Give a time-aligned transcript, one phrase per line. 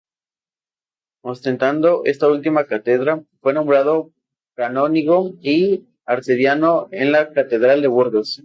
[1.23, 4.11] Ostentando esta última cátedra fue nombrado
[4.55, 8.39] canónigo y arcediano en la catedral de Burgos.